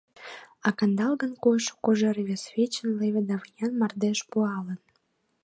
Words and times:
А 0.67 0.69
кандалгын 0.77 1.33
койшо 1.43 1.73
кожер 1.83 2.17
вес 2.27 2.43
вечын 2.55 2.89
леве 2.99 3.21
да 3.29 3.35
виян 3.41 3.73
мардеж 3.79 4.19
пуалын. 4.29 4.79